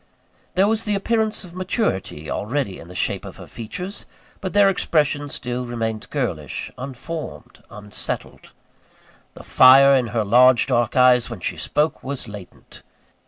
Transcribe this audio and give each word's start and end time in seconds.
There 0.55 0.67
was 0.67 0.85
the 0.85 0.95
appearance 0.95 1.43
of 1.43 1.53
maturity 1.53 2.27
already 2.27 2.79
in 2.79 2.87
the 2.87 2.95
shape 2.95 3.23
of 3.23 3.37
her 3.37 3.45
features; 3.45 4.07
but 4.39 4.53
their 4.53 4.67
expression 4.67 5.29
still 5.29 5.67
remained 5.67 6.09
girlish, 6.09 6.71
unformed, 6.75 7.61
unsettled. 7.69 8.51
The 9.35 9.43
fire 9.43 9.93
in 9.93 10.07
her 10.07 10.23
large 10.25 10.65
dark 10.65 10.95
eyes, 10.95 11.29
when 11.29 11.39
she 11.41 11.55
spoke, 11.55 12.03
was 12.03 12.27
latent. 12.27 12.81